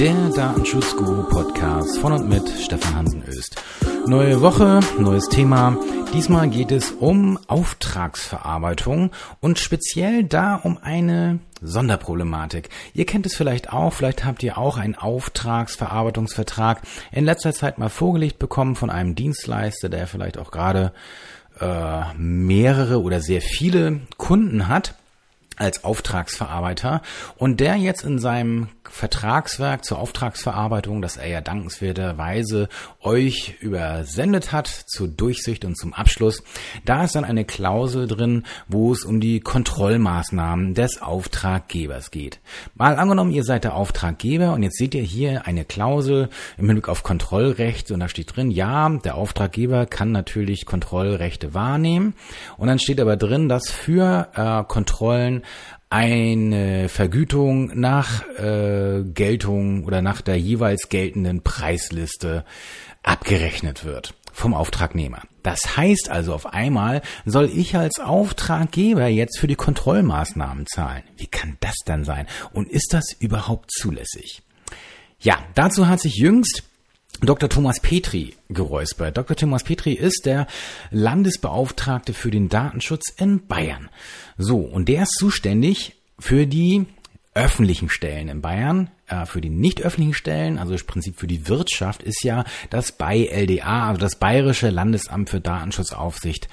der 0.00 0.30
Datenschutzguru 0.30 1.24
Podcast 1.24 1.98
von 1.98 2.14
und 2.14 2.26
mit 2.26 2.48
Stefan 2.48 2.96
Hansen 2.96 3.22
Öst. 3.28 3.62
Neue 4.06 4.40
Woche, 4.40 4.80
neues 4.98 5.28
Thema. 5.28 5.76
Diesmal 6.14 6.48
geht 6.48 6.72
es 6.72 6.90
um 6.90 7.38
Auftragsverarbeitung 7.48 9.10
und 9.40 9.58
speziell 9.58 10.24
da 10.24 10.54
um 10.54 10.78
eine 10.78 11.40
Sonderproblematik. 11.60 12.70
Ihr 12.94 13.04
kennt 13.04 13.26
es 13.26 13.34
vielleicht 13.34 13.74
auch, 13.74 13.92
vielleicht 13.92 14.24
habt 14.24 14.42
ihr 14.42 14.56
auch 14.56 14.78
einen 14.78 14.94
Auftragsverarbeitungsvertrag 14.94 16.80
in 17.12 17.26
letzter 17.26 17.52
Zeit 17.52 17.76
mal 17.76 17.90
vorgelegt 17.90 18.38
bekommen 18.38 18.76
von 18.76 18.88
einem 18.88 19.14
Dienstleister, 19.14 19.90
der 19.90 20.06
vielleicht 20.06 20.38
auch 20.38 20.50
gerade 20.50 20.94
äh, 21.60 22.14
mehrere 22.16 23.02
oder 23.02 23.20
sehr 23.20 23.42
viele 23.42 24.00
Kunden 24.16 24.66
hat 24.66 24.94
als 25.60 25.84
Auftragsverarbeiter 25.84 27.02
und 27.36 27.60
der 27.60 27.76
jetzt 27.76 28.02
in 28.02 28.18
seinem 28.18 28.68
Vertragswerk 28.88 29.84
zur 29.84 29.98
Auftragsverarbeitung, 29.98 31.02
das 31.02 31.16
er 31.16 31.28
ja 31.28 31.40
dankenswerterweise 31.40 32.68
euch 33.00 33.56
übersendet 33.60 34.52
hat 34.52 34.66
zur 34.66 35.06
Durchsicht 35.08 35.64
und 35.64 35.76
zum 35.76 35.92
Abschluss, 35.92 36.42
da 36.84 37.04
ist 37.04 37.14
dann 37.14 37.24
eine 37.24 37.44
Klausel 37.44 38.06
drin, 38.06 38.44
wo 38.68 38.92
es 38.92 39.04
um 39.04 39.20
die 39.20 39.40
Kontrollmaßnahmen 39.40 40.74
des 40.74 41.02
Auftraggebers 41.02 42.10
geht. 42.10 42.40
Mal 42.74 42.96
angenommen, 42.96 43.30
ihr 43.30 43.44
seid 43.44 43.64
der 43.64 43.74
Auftraggeber 43.74 44.54
und 44.54 44.62
jetzt 44.62 44.78
seht 44.78 44.94
ihr 44.94 45.02
hier 45.02 45.46
eine 45.46 45.64
Klausel 45.64 46.30
im 46.56 46.66
Hinblick 46.66 46.88
auf 46.88 47.02
Kontrollrecht 47.02 47.90
und 47.90 48.00
da 48.00 48.08
steht 48.08 48.34
drin, 48.34 48.50
ja, 48.50 48.88
der 48.88 49.14
Auftraggeber 49.14 49.86
kann 49.86 50.10
natürlich 50.10 50.64
Kontrollrechte 50.64 51.54
wahrnehmen 51.54 52.14
und 52.56 52.68
dann 52.68 52.78
steht 52.78 53.00
aber 53.00 53.16
drin, 53.16 53.48
dass 53.48 53.70
für 53.70 54.28
äh, 54.34 54.64
Kontrollen 54.64 55.42
eine 55.90 56.88
Vergütung 56.88 57.72
nach 57.78 58.22
äh, 58.38 59.02
Geltung 59.02 59.84
oder 59.84 60.02
nach 60.02 60.20
der 60.20 60.38
jeweils 60.38 60.88
geltenden 60.88 61.42
Preisliste 61.42 62.44
abgerechnet 63.02 63.84
wird 63.84 64.14
vom 64.32 64.54
Auftragnehmer. 64.54 65.22
Das 65.42 65.76
heißt 65.76 66.08
also 66.08 66.32
auf 66.34 66.46
einmal 66.46 67.02
soll 67.24 67.50
ich 67.52 67.76
als 67.76 67.98
Auftraggeber 67.98 69.08
jetzt 69.08 69.38
für 69.38 69.48
die 69.48 69.56
Kontrollmaßnahmen 69.56 70.66
zahlen. 70.66 71.02
Wie 71.16 71.26
kann 71.26 71.56
das 71.60 71.74
dann 71.84 72.04
sein? 72.04 72.26
Und 72.52 72.70
ist 72.70 72.92
das 72.92 73.12
überhaupt 73.18 73.72
zulässig? 73.72 74.42
Ja, 75.18 75.38
dazu 75.54 75.88
hat 75.88 76.00
sich 76.00 76.16
jüngst 76.16 76.62
Dr. 77.20 77.48
Thomas 77.48 77.80
Petri 77.80 78.34
geräuspert. 78.48 79.16
Dr. 79.16 79.36
Thomas 79.36 79.64
Petri 79.64 79.92
ist 79.92 80.24
der 80.24 80.46
Landesbeauftragte 80.90 82.14
für 82.14 82.30
den 82.30 82.48
Datenschutz 82.48 83.12
in 83.16 83.46
Bayern. 83.46 83.90
So, 84.38 84.58
und 84.58 84.88
der 84.88 85.02
ist 85.02 85.16
zuständig 85.18 85.96
für 86.18 86.46
die 86.46 86.86
öffentlichen 87.34 87.88
Stellen 87.88 88.28
in 88.28 88.40
Bayern. 88.40 88.90
Äh, 89.06 89.26
für 89.26 89.40
die 89.40 89.50
nicht 89.50 89.82
öffentlichen 89.82 90.14
Stellen, 90.14 90.58
also 90.58 90.72
das 90.72 90.84
Prinzip 90.84 91.18
für 91.18 91.26
die 91.26 91.48
Wirtschaft, 91.48 92.02
ist 92.02 92.24
ja 92.24 92.44
das 92.70 92.92
BayLDA, 92.92 93.88
also 93.88 94.00
das 94.00 94.16
Bayerische 94.16 94.70
Landesamt 94.70 95.30
für 95.30 95.40
Datenschutzaufsicht 95.40 96.48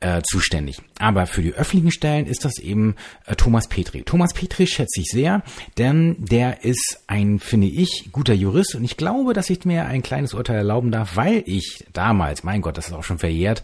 äh, 0.00 0.22
zuständig. 0.22 0.82
Aber 0.98 1.26
für 1.26 1.42
die 1.42 1.54
öffentlichen 1.54 1.90
Stellen 1.90 2.26
ist 2.26 2.44
das 2.44 2.58
eben 2.58 2.96
äh, 3.26 3.34
Thomas 3.34 3.68
Petri. 3.68 4.02
Thomas 4.02 4.34
Petri 4.34 4.66
schätze 4.66 5.00
ich 5.00 5.06
sehr, 5.06 5.42
denn 5.78 6.16
der 6.18 6.64
ist 6.64 7.04
ein, 7.06 7.38
finde 7.38 7.66
ich, 7.66 8.10
guter 8.12 8.34
Jurist 8.34 8.74
und 8.74 8.84
ich 8.84 8.96
glaube, 8.96 9.32
dass 9.32 9.50
ich 9.50 9.64
mir 9.64 9.86
ein 9.86 10.02
kleines 10.02 10.34
Urteil 10.34 10.56
erlauben 10.56 10.90
darf, 10.90 11.16
weil 11.16 11.42
ich 11.46 11.86
damals, 11.92 12.44
mein 12.44 12.60
Gott, 12.60 12.76
das 12.76 12.88
ist 12.88 12.92
auch 12.92 13.04
schon 13.04 13.18
verjährt, 13.18 13.62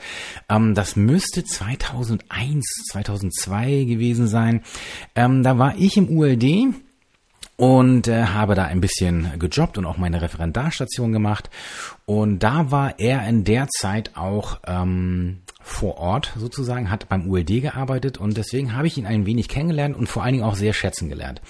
ähm, 0.49 0.75
das 0.75 0.97
müsste 0.97 1.45
2001, 1.45 2.65
2002 2.91 3.85
gewesen 3.85 4.27
sein. 4.27 4.63
Ähm, 5.15 5.43
da 5.43 5.59
war 5.59 5.77
ich 5.79 5.97
im 5.97 6.09
ULD 6.09 6.75
und 7.63 8.09
äh, 8.09 8.25
habe 8.25 8.57
da 8.57 8.65
ein 8.65 8.81
bisschen 8.81 9.39
gejobbt 9.39 9.79
und 9.79 9.87
auch 9.87 9.97
meine 9.97 10.21
Referendarstation 10.21 11.13
gemacht. 11.13 11.49
Und 12.07 12.41
da 12.41 12.73
war 12.73 12.99
er 12.99 13.25
in 13.29 13.45
der 13.45 13.69
Zeit 13.69 14.17
auch 14.17 14.59
ähm, 14.67 15.43
vor 15.61 15.97
Ort 15.99 16.33
sozusagen, 16.37 16.91
hat 16.91 17.09
beim 17.09 17.31
ULD 17.31 17.63
gearbeitet 17.63 18.19
und 18.19 18.37
deswegen 18.37 18.75
habe 18.75 18.89
ich 18.89 18.99
ihn 18.99 19.07
ein 19.07 19.27
wenig 19.27 19.47
kennengelernt 19.47 19.97
und 19.97 20.09
vor 20.09 20.25
allen 20.25 20.33
Dingen 20.33 20.45
auch 20.45 20.57
sehr 20.57 20.73
schätzen 20.73 21.09
gelernt. 21.09 21.41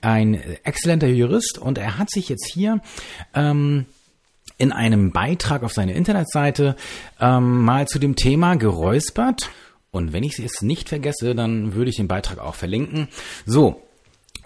Ein 0.00 0.40
exzellenter 0.64 1.08
Jurist 1.08 1.58
und 1.58 1.76
er 1.76 1.98
hat 1.98 2.08
sich 2.08 2.30
jetzt 2.30 2.50
hier 2.50 2.80
ähm, 3.34 3.84
in 4.56 4.72
einem 4.72 5.12
Beitrag 5.12 5.64
auf 5.64 5.74
seine 5.74 5.92
Internetseite 5.92 6.76
ähm, 7.20 7.62
mal 7.62 7.86
zu 7.86 7.98
dem 7.98 8.16
Thema 8.16 8.56
geräuspert. 8.56 9.50
Und 9.90 10.14
wenn 10.14 10.24
ich 10.24 10.38
es 10.38 10.62
nicht 10.62 10.88
vergesse, 10.88 11.34
dann 11.34 11.74
würde 11.74 11.90
ich 11.90 11.96
den 11.96 12.08
Beitrag 12.08 12.38
auch 12.38 12.54
verlinken. 12.54 13.08
So, 13.44 13.82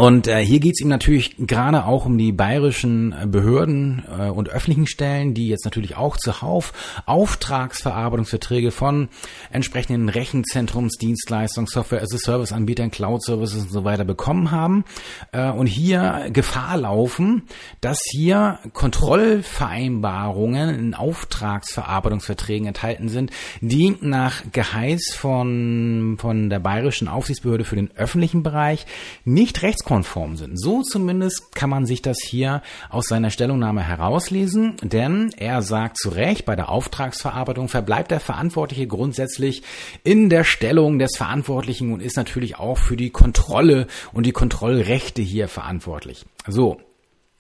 und 0.03 0.27
äh, 0.27 0.45
hier 0.45 0.59
geht 0.59 0.73
es 0.75 0.81
ihm 0.81 0.89
natürlich 0.89 1.37
gerade 1.39 1.85
auch 1.85 2.07
um 2.07 2.19
die 2.19 2.33
bayerischen 2.33 3.13
äh, 3.13 3.25
Behörden 3.25 4.03
äh, 4.11 4.31
und 4.31 4.49
öffentlichen 4.49 4.89
Stellen, 4.89 5.33
die 5.33 5.47
jetzt 5.47 5.65
natürlich 5.65 5.97
auch 5.97 6.17
zuhauf 6.17 6.73
Auftragsverarbeitungsverträge 7.07 8.73
von 8.73 9.11
entsprechenden 9.53 10.09
Rechenzentrumsdienstleistungen, 10.09 11.69
Software 11.69 12.03
as 12.03 12.12
a 12.12 12.19
Service 12.19 12.51
Anbietern, 12.51 12.91
Cloud 12.91 13.23
Services 13.23 13.62
und 13.62 13.71
so 13.71 13.85
weiter 13.85 14.05
bekommen 14.05 14.51
haben. 14.51 14.85
Äh, 15.31 15.53
und 15.53 15.69
hier 15.69 16.31
Gefahr 16.33 16.79
laufen, 16.79 17.43
dass 17.81 18.01
hier 18.11 18.59
Kontrollvereinbarungen 18.73 20.69
in 20.81 20.95
Auftragsverarbeitungsverträgen 20.95 22.67
enthalten 22.67 23.09
sind, 23.09 23.31
die 23.61 23.97
nach 24.01 24.43
Geheiß 24.51 25.15
von 25.15 26.17
von 26.19 26.51
der 26.51 26.59
bayerischen 26.59 27.07
Aufsichtsbehörde 27.07 27.62
für 27.62 27.77
den 27.77 27.97
öffentlichen 27.97 28.43
Bereich 28.43 28.85
nicht 29.25 29.62
rechts 29.62 29.85
rechtskonform 29.93 30.37
sind. 30.37 30.59
So 30.59 30.83
zumindest 30.83 31.55
kann 31.55 31.71
man 31.71 31.87
sich 31.87 32.03
das 32.03 32.19
hier 32.23 32.63
aus 32.91 33.07
seiner 33.07 33.31
Stellungnahme 33.31 33.83
herauslesen, 33.83 34.77
denn 34.83 35.31
er 35.37 35.63
sagt 35.63 35.99
zu 35.99 36.11
Recht, 36.11 36.45
bei 36.45 36.57
der 36.57 36.71
Auftragsverarbeitung 36.71 37.69
verbleibt 37.69 38.11
der 38.11 38.21
Verantwortliche 38.21 38.87
grundsätzlich 38.87 39.63
in 40.05 40.31
der 40.31 40.45
Stellung 40.45 40.99
des 40.99 41.17
Verantwortlichen 41.17 41.93
und 41.93 42.01
ist 42.01 42.17
natürlich 42.17 42.59
auch 42.59 42.79
für 42.79 42.97
die 42.97 43.11
Kontrolle 43.11 43.87
und 44.13 44.25
die 44.25 44.33
Kontrollrechte 44.33 45.23
hier 45.23 45.49
verantwortlich. 45.49 46.25
So, 46.47 46.81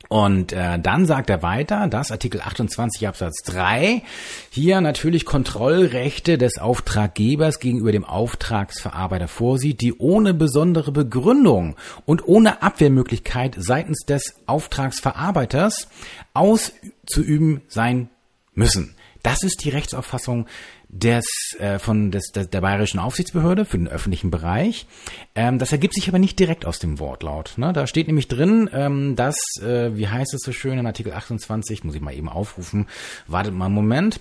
und 0.08 0.52
äh, 0.52 0.78
dann 0.78 1.06
sagt 1.06 1.30
er 1.30 1.42
weiter, 1.42 1.86
dass 1.88 2.10
Artikel 2.10 2.40
28 2.40 3.08
Absatz 3.08 3.42
3 3.46 4.02
hier 4.50 4.80
natürlich 4.80 5.24
Kontrollrechte 5.24 6.38
des 6.38 6.58
Auftraggebers 6.58 7.60
gegenüber 7.60 7.92
dem 7.92 8.04
Auftragsverarbeiter 8.04 9.28
vorsieht, 9.28 9.80
die 9.80 9.94
ohne 9.94 10.34
besondere 10.34 10.92
Begründung 10.92 11.76
und 12.04 12.26
ohne 12.26 12.62
Abwehrmöglichkeit 12.62 13.54
seitens 13.58 14.04
des 14.06 14.34
Auftragsverarbeiters 14.46 15.88
auszuüben 16.34 17.62
sein 17.68 18.10
müssen. 18.54 18.94
Das 19.22 19.44
ist 19.44 19.64
die 19.64 19.70
Rechtsauffassung 19.70 20.46
des, 20.92 21.24
äh, 21.58 21.78
von 21.78 22.10
des, 22.10 22.26
des, 22.32 22.50
der 22.50 22.60
bayerischen 22.60 23.00
Aufsichtsbehörde 23.00 23.64
für 23.64 23.78
den 23.78 23.88
öffentlichen 23.88 24.30
Bereich. 24.30 24.86
Ähm, 25.34 25.58
das 25.58 25.72
ergibt 25.72 25.94
sich 25.94 26.06
aber 26.08 26.18
nicht 26.18 26.38
direkt 26.38 26.66
aus 26.66 26.78
dem 26.78 26.98
Wortlaut. 26.98 27.54
Ne? 27.56 27.72
Da 27.72 27.86
steht 27.86 28.06
nämlich 28.06 28.28
drin, 28.28 28.68
ähm, 28.72 29.16
dass, 29.16 29.36
äh, 29.62 29.96
wie 29.96 30.08
heißt 30.08 30.34
es 30.34 30.42
so 30.42 30.52
schön 30.52 30.78
in 30.78 30.86
Artikel 30.86 31.12
28, 31.12 31.82
muss 31.82 31.94
ich 31.94 32.02
mal 32.02 32.14
eben 32.14 32.28
aufrufen, 32.28 32.86
wartet 33.26 33.54
mal 33.54 33.66
einen 33.66 33.74
Moment. 33.74 34.20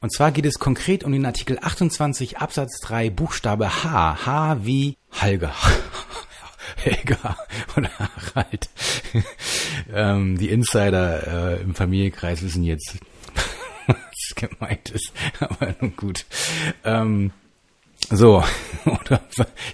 Und 0.00 0.12
zwar 0.12 0.30
geht 0.30 0.46
es 0.46 0.60
konkret 0.60 1.02
um 1.02 1.12
den 1.12 1.26
Artikel 1.26 1.58
28 1.60 2.38
Absatz 2.38 2.78
3 2.82 3.10
Buchstabe 3.10 3.82
H. 3.82 4.26
H 4.26 4.58
wie 4.62 4.96
Halger. 5.10 5.52
Helga 6.76 7.36
oder 7.76 7.90
Harald. 7.98 8.68
ähm, 9.92 10.38
die 10.38 10.50
Insider 10.50 11.56
äh, 11.56 11.62
im 11.62 11.74
Familienkreis 11.74 12.42
wissen 12.42 12.62
jetzt, 12.62 12.98
gemeint 14.38 14.90
ist. 14.90 15.12
Aber 15.40 15.74
nun 15.80 15.94
gut. 15.96 16.24
Ähm, 16.84 17.32
so, 18.10 18.42
oder 18.84 19.20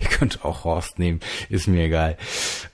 ihr 0.00 0.08
könnt 0.08 0.44
auch 0.44 0.64
Horst 0.64 0.98
nehmen, 0.98 1.20
ist 1.50 1.68
mir 1.68 1.84
egal. 1.84 2.16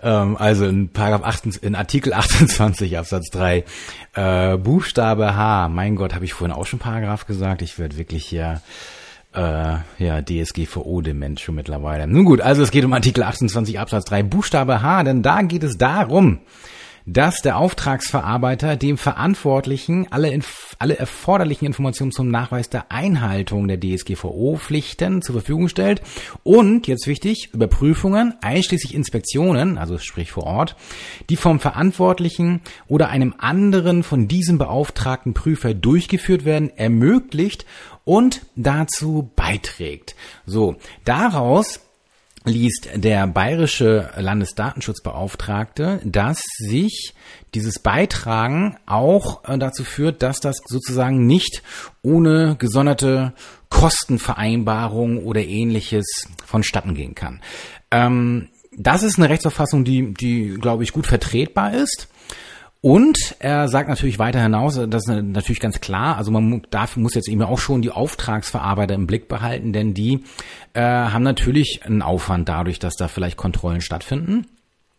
Ähm, 0.01 0.37
also 0.37 0.65
in 0.67 0.89
Paragraph 0.91 1.25
8, 1.25 1.57
in 1.57 1.75
Artikel 1.75 2.15
28 2.15 2.97
Absatz 2.97 3.31
3 3.31 3.65
äh, 4.15 4.57
Buchstabe 4.57 5.37
H. 5.37 5.69
Mein 5.69 5.97
Gott, 5.97 6.15
habe 6.15 6.25
ich 6.25 6.33
vorhin 6.33 6.57
auch 6.57 6.67
schon 6.67 6.79
Paragraph 6.79 7.27
gesagt. 7.27 7.63
Ich 7.63 7.79
werde 7.79 7.99
wirklich 7.99 8.25
hier 8.25 8.63
äh, 9.35 9.77
ja, 9.99 10.23
DSGVO 10.23 11.03
dem 11.03 11.19
Mensch 11.19 11.43
schon 11.43 11.57
mittlerweile. 11.57 12.07
Nun 12.07 12.25
gut, 12.25 12.41
also 12.41 12.63
es 12.63 12.71
geht 12.71 12.85
um 12.85 12.93
Artikel 12.93 13.23
28 13.23 13.79
Absatz 13.79 14.07
3 14.07 14.23
Buchstabe 14.23 14.83
H, 14.83 15.03
denn 15.03 15.23
da 15.23 15.43
geht 15.43 15.63
es 15.63 15.77
darum, 15.77 16.41
dass 17.07 17.43
der 17.43 17.57
Auftragsverarbeiter 17.57 18.77
dem 18.77 18.99
Verantwortlichen 18.99 20.07
alle, 20.11 20.39
alle 20.79 20.99
erforderlichen 20.99 21.67
Informationen 21.67 22.13
zum 22.13 22.29
Nachweis 22.31 22.71
der 22.71 22.91
Einhaltung 22.91 23.69
der 23.69 23.81
DSGVO-Pflichten 23.81 25.23
zur 25.23 25.35
Verfügung 25.35 25.69
stellt 25.69 26.03
und, 26.43 26.87
jetzt 26.87 27.07
wichtig, 27.07 27.51
Überprüfungen, 27.53 28.35
einschließlich 28.41 28.95
Inspektionen, 28.95 29.79
also 29.79 29.99
sprich 29.99 30.33
vor 30.33 30.45
Ort, 30.45 30.77
die 31.29 31.37
vom 31.37 31.61
Verantwortlichen 31.61 32.61
oder 32.89 33.09
einem 33.09 33.35
anderen 33.39 34.03
von 34.03 34.29
diesem 34.29 34.59
beauftragten 34.59 35.35
Prüfer 35.35 35.75
durchgeführt 35.75 36.45
werden, 36.45 36.71
ermöglicht 36.77 37.67
und 38.05 38.47
dazu 38.57 39.31
beiträgt. 39.37 40.15
So, 40.47 40.77
daraus 41.05 41.81
liest 42.45 42.89
der 42.95 43.27
bayerische 43.27 44.11
Landesdatenschutzbeauftragte, 44.17 46.01
dass 46.05 46.41
sich 46.57 47.15
dieses 47.55 47.79
Beitragen 47.79 48.77
auch 48.87 49.45
äh, 49.45 49.59
dazu 49.59 49.85
führt, 49.85 50.23
dass 50.23 50.41
das 50.41 50.57
sozusagen 50.67 51.27
nicht 51.27 51.63
ohne 52.03 52.57
gesonderte 52.59 53.35
Kostenvereinbarung 53.69 55.19
oder 55.25 55.43
ähnliches 55.43 56.07
vonstatten 56.45 56.95
gehen 56.95 57.15
kann. 57.15 57.41
Ähm, 57.91 58.49
das 58.77 59.03
ist 59.03 59.19
eine 59.19 59.29
Rechtsauffassung, 59.29 59.85
die, 59.85 60.15
die, 60.15 60.57
glaube 60.61 60.85
ich, 60.85 60.93
gut 60.93 61.07
vertretbar 61.07 61.75
ist. 61.75 62.09
Und 62.83 63.37
er 63.41 63.69
sagt 63.69 63.91
natürlich 63.91 64.19
weiter 64.19 64.41
hinaus, 64.41 64.81
das 64.89 65.07
ist 65.07 65.09
natürlich 65.09 65.61
ganz 65.61 65.81
klar, 65.81 66.17
also 66.17 66.31
man 66.31 66.63
darf, 66.71 66.97
muss 66.97 67.15
jetzt 67.15 67.29
eben 67.29 67.43
auch 67.43 67.59
schon 67.59 67.83
die 67.83 67.91
Auftragsverarbeiter 67.91 68.95
im 68.95 69.07
Blick 69.07 69.29
behalten, 69.29 69.75
denn 69.75 69.93
die 69.93 70.25
äh, 70.73 70.81
haben 70.81 71.23
natürlich 71.23 71.83
einen 71.85 72.01
Aufwand 72.01 72.49
dadurch, 72.49 72.79
dass 72.79 72.97
da 72.97 73.09
vielleicht 73.09 73.37
Kontrollen 73.37 73.83
stattfinden. 73.83 74.47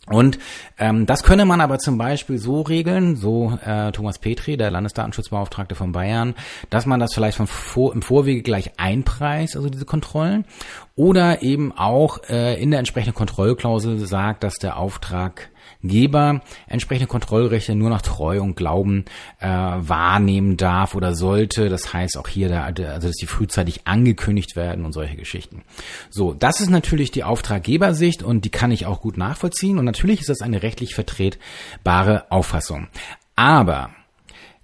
Und 0.07 0.39
ähm, 0.80 1.06
das 1.06 1.24
könne 1.24 1.45
man 1.45 1.62
aber 1.62 1.78
zum 1.78 1.98
Beispiel 1.98 2.39
so 2.39 2.62
regeln, 2.62 3.16
so 3.16 3.57
äh, 3.63 3.92
Thomas 3.92 4.18
Petri, 4.18 4.57
der 4.57 4.72
Landesdatenschutzbeauftragte 4.72 5.75
von 5.75 5.92
Bayern, 5.92 6.33
dass 6.72 6.88
man 6.88 7.00
das 7.00 7.13
vielleicht 7.13 7.38
von 7.38 7.45
vor, 7.45 7.94
im 7.94 8.01
Vorwege 8.01 8.42
gleich 8.42 8.72
einpreist, 8.78 9.56
also 9.56 9.69
diese 9.69 9.86
Kontrollen, 9.86 10.45
oder 10.95 11.44
eben 11.44 11.72
auch 11.72 12.18
äh, 12.30 12.60
in 12.62 12.72
der 12.72 12.80
entsprechenden 12.80 13.16
Kontrollklausel 13.16 14.00
sagt, 14.00 14.44
dass 14.44 14.56
der 14.56 14.78
Auftrag 14.78 15.50
Geber 15.83 16.41
entsprechende 16.67 17.07
Kontrollrechte 17.07 17.75
nur 17.75 17.89
nach 17.89 18.01
Treu 18.01 18.41
und 18.41 18.55
Glauben 18.55 19.05
äh, 19.39 19.47
wahrnehmen 19.47 20.57
darf 20.57 20.95
oder 20.95 21.15
sollte. 21.15 21.69
Das 21.69 21.93
heißt 21.93 22.17
auch 22.17 22.27
hier, 22.27 22.49
der, 22.49 22.63
also 22.63 23.07
dass 23.07 23.15
die 23.15 23.27
frühzeitig 23.27 23.87
angekündigt 23.87 24.55
werden 24.55 24.85
und 24.85 24.93
solche 24.93 25.15
Geschichten. 25.15 25.63
So, 26.09 26.33
das 26.33 26.61
ist 26.61 26.69
natürlich 26.69 27.11
die 27.11 27.23
Auftraggebersicht 27.23 28.23
und 28.23 28.45
die 28.45 28.49
kann 28.49 28.71
ich 28.71 28.85
auch 28.85 29.01
gut 29.01 29.17
nachvollziehen 29.17 29.77
und 29.77 29.85
natürlich 29.85 30.21
ist 30.21 30.29
das 30.29 30.41
eine 30.41 30.63
rechtlich 30.63 30.95
vertretbare 30.95 32.25
Auffassung. 32.31 32.87
Aber 33.35 33.91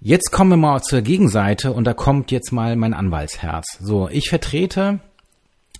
Jetzt 0.00 0.30
kommen 0.30 0.50
wir 0.50 0.56
mal 0.56 0.80
zur 0.80 1.00
Gegenseite 1.00 1.72
und 1.72 1.82
da 1.82 1.92
kommt 1.92 2.30
jetzt 2.30 2.52
mal 2.52 2.76
mein 2.76 2.94
Anwaltsherz. 2.94 3.78
So, 3.80 4.08
ich 4.08 4.28
vertrete 4.28 5.00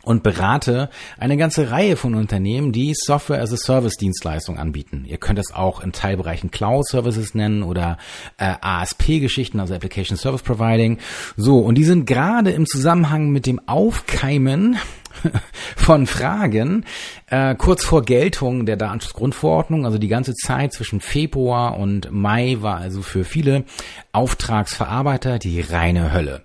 und 0.04 0.22
berate 0.22 0.90
eine 1.18 1.36
ganze 1.36 1.70
Reihe 1.70 1.96
von 1.96 2.14
Unternehmen, 2.14 2.72
die 2.72 2.94
Software 2.94 3.42
as 3.42 3.52
a 3.52 3.56
Service 3.56 3.96
Dienstleistungen 3.96 4.60
anbieten. 4.60 5.04
Ihr 5.06 5.18
könnt 5.18 5.38
es 5.38 5.52
auch 5.52 5.80
in 5.80 5.92
Teilbereichen 5.92 6.50
Cloud 6.50 6.86
Services 6.86 7.34
nennen 7.34 7.62
oder 7.62 7.98
äh, 8.38 8.54
ASP 8.60 9.20
Geschichten, 9.20 9.60
also 9.60 9.74
Application 9.74 10.16
Service 10.16 10.42
Providing. 10.42 10.98
So, 11.36 11.58
und 11.58 11.76
die 11.76 11.84
sind 11.84 12.06
gerade 12.06 12.50
im 12.50 12.66
Zusammenhang 12.66 13.30
mit 13.30 13.46
dem 13.46 13.60
Aufkeimen 13.68 14.78
von 15.76 16.06
Fragen 16.06 16.84
äh, 17.26 17.54
kurz 17.54 17.84
vor 17.84 18.02
Geltung 18.02 18.66
der 18.66 18.76
Datenschutzgrundverordnung, 18.76 19.84
also 19.84 19.98
die 19.98 20.08
ganze 20.08 20.34
Zeit 20.34 20.72
zwischen 20.72 21.00
Februar 21.00 21.78
und 21.78 22.10
Mai 22.10 22.58
war 22.60 22.78
also 22.78 23.02
für 23.02 23.24
viele 23.24 23.64
Auftragsverarbeiter 24.12 25.38
die 25.38 25.60
reine 25.60 26.12
Hölle. 26.12 26.44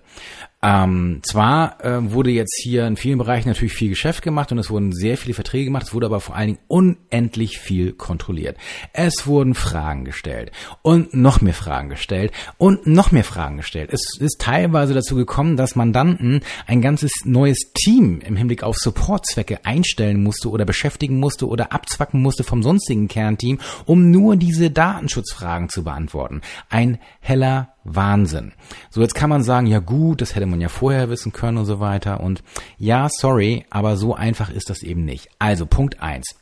Ähm, 0.64 1.20
zwar 1.22 1.84
äh, 1.84 2.10
wurde 2.10 2.30
jetzt 2.30 2.58
hier 2.62 2.86
in 2.86 2.96
vielen 2.96 3.18
Bereichen 3.18 3.48
natürlich 3.48 3.74
viel 3.74 3.90
Geschäft 3.90 4.22
gemacht 4.22 4.50
und 4.50 4.56
es 4.56 4.70
wurden 4.70 4.92
sehr 4.92 5.18
viele 5.18 5.34
Verträge 5.34 5.66
gemacht, 5.66 5.82
es 5.88 5.92
wurde 5.92 6.06
aber 6.06 6.20
vor 6.20 6.36
allen 6.36 6.46
Dingen 6.46 6.58
unendlich 6.68 7.58
viel 7.58 7.92
kontrolliert. 7.92 8.56
Es 8.94 9.26
wurden 9.26 9.54
Fragen 9.54 10.06
gestellt 10.06 10.52
und 10.80 11.12
noch 11.12 11.42
mehr 11.42 11.52
Fragen 11.52 11.90
gestellt 11.90 12.32
und 12.56 12.86
noch 12.86 13.12
mehr 13.12 13.24
Fragen 13.24 13.58
gestellt. 13.58 13.90
Es 13.92 14.16
ist 14.18 14.40
teilweise 14.40 14.94
dazu 14.94 15.16
gekommen, 15.16 15.58
dass 15.58 15.76
Mandanten 15.76 16.40
ein 16.66 16.80
ganzes 16.80 17.12
neues 17.24 17.72
Team 17.74 18.20
im 18.24 18.34
Hinblick 18.34 18.62
auf 18.62 18.78
Supportzwecke 18.78 19.66
einstellen 19.66 20.22
musste 20.22 20.48
oder 20.48 20.64
beschäftigen 20.64 21.20
musste 21.20 21.46
oder 21.46 21.74
abzwacken 21.74 22.22
musste 22.22 22.42
vom 22.42 22.62
sonstigen 22.62 23.08
Kernteam, 23.08 23.58
um 23.84 24.10
nur 24.10 24.36
diese 24.36 24.70
Datenschutzfragen 24.70 25.68
zu 25.68 25.84
beantworten. 25.84 26.40
Ein 26.70 26.98
heller 27.20 27.73
Wahnsinn. 27.84 28.52
So, 28.90 29.00
jetzt 29.00 29.14
kann 29.14 29.30
man 29.30 29.42
sagen, 29.42 29.66
ja 29.66 29.78
gut, 29.78 30.20
das 30.20 30.34
hätte 30.34 30.46
man 30.46 30.60
ja 30.60 30.68
vorher 30.68 31.10
wissen 31.10 31.32
können 31.32 31.58
und 31.58 31.66
so 31.66 31.80
weiter. 31.80 32.20
Und 32.20 32.42
ja, 32.78 33.08
sorry, 33.10 33.64
aber 33.70 33.96
so 33.96 34.14
einfach 34.14 34.50
ist 34.50 34.70
das 34.70 34.82
eben 34.82 35.04
nicht. 35.04 35.28
Also 35.38 35.66
Punkt 35.66 36.00
eins 36.00 36.34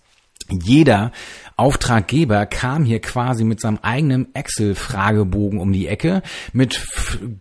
jeder 0.50 1.12
Auftraggeber 1.56 2.46
kam 2.46 2.84
hier 2.84 3.00
quasi 3.00 3.44
mit 3.44 3.60
seinem 3.60 3.78
eigenen 3.82 4.34
Excel-Fragebogen 4.34 5.60
um 5.60 5.72
die 5.72 5.86
Ecke 5.86 6.22
mit 6.52 6.80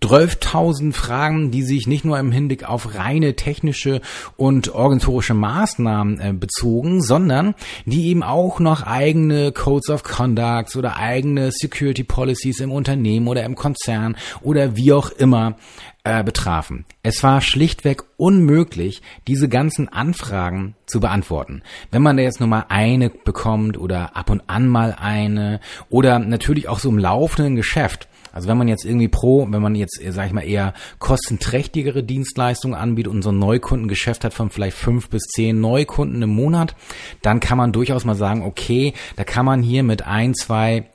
12.000 0.01 0.93
Fragen, 0.93 1.51
die 1.51 1.63
sich 1.63 1.87
nicht 1.87 2.05
nur 2.05 2.19
im 2.19 2.31
Hinblick 2.31 2.63
auf 2.63 2.95
reine 2.95 3.35
technische 3.35 4.01
und 4.37 4.69
organisatorische 4.69 5.33
Maßnahmen 5.33 6.19
äh, 6.19 6.33
bezogen, 6.33 7.01
sondern 7.01 7.55
die 7.85 8.07
eben 8.07 8.23
auch 8.23 8.59
noch 8.59 8.83
eigene 8.83 9.51
Codes 9.51 9.89
of 9.89 10.03
Conduct 10.03 10.75
oder 10.75 10.97
eigene 10.97 11.51
Security 11.51 12.03
Policies 12.03 12.59
im 12.59 12.71
Unternehmen 12.71 13.27
oder 13.27 13.43
im 13.43 13.55
Konzern 13.55 14.15
oder 14.41 14.75
wie 14.75 14.93
auch 14.93 15.09
immer 15.09 15.55
äh, 16.03 16.23
betrafen. 16.23 16.85
Es 17.03 17.21
war 17.23 17.41
schlichtweg 17.41 18.03
unmöglich, 18.17 19.01
diese 19.27 19.47
ganzen 19.47 19.89
Anfragen 19.89 20.75
zu 20.85 20.99
beantworten. 20.99 21.61
Wenn 21.91 22.01
man 22.01 22.17
da 22.17 22.23
jetzt 22.23 22.39
nur 22.39 22.49
mal 22.49 22.65
eine 22.69 23.09
bekommt 23.09 23.77
oder 23.77 24.15
ab 24.15 24.29
und 24.29 24.43
an 24.47 24.67
mal 24.67 24.95
eine 24.99 25.59
oder 25.89 26.19
natürlich 26.19 26.67
auch 26.67 26.79
so 26.79 26.89
im 26.89 26.97
laufenden 26.97 27.55
Geschäft. 27.55 28.07
Also 28.33 28.47
wenn 28.47 28.57
man 28.57 28.67
jetzt 28.67 28.85
irgendwie 28.85 29.09
pro, 29.09 29.45
wenn 29.49 29.61
man 29.61 29.75
jetzt, 29.75 29.99
sag 30.09 30.27
ich 30.27 30.33
mal, 30.33 30.41
eher 30.47 30.73
kostenträchtigere 30.99 32.01
Dienstleistungen 32.01 32.75
anbietet 32.75 33.11
und 33.11 33.21
so 33.23 33.31
ein 33.31 33.39
Neukundengeschäft 33.39 34.23
hat 34.23 34.33
von 34.33 34.49
vielleicht 34.49 34.77
fünf 34.77 35.09
bis 35.09 35.23
zehn 35.23 35.59
Neukunden 35.59 36.21
im 36.21 36.29
Monat, 36.29 36.75
dann 37.21 37.41
kann 37.41 37.57
man 37.57 37.73
durchaus 37.73 38.05
mal 38.05 38.15
sagen, 38.15 38.43
okay, 38.43 38.93
da 39.17 39.25
kann 39.25 39.45
man 39.45 39.61
hier 39.61 39.83
mit 39.83 40.07
ein, 40.07 40.33
zwei 40.33 40.90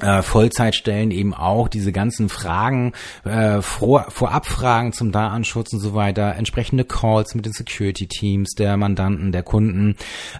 äh, 0.00 0.22
Vollzeitstellen 0.22 1.10
eben 1.10 1.34
auch 1.34 1.68
diese 1.68 1.92
ganzen 1.92 2.28
Fragen, 2.28 2.92
äh, 3.24 3.62
vor, 3.62 4.06
Vorabfragen 4.08 4.92
zum 4.92 5.12
Datenschutz 5.12 5.72
und 5.72 5.80
so 5.80 5.94
weiter, 5.94 6.34
entsprechende 6.34 6.84
Calls 6.84 7.34
mit 7.34 7.46
den 7.46 7.52
Security-Teams 7.52 8.54
der 8.54 8.76
Mandanten, 8.76 9.30
der 9.30 9.44
Kunden, 9.44 9.96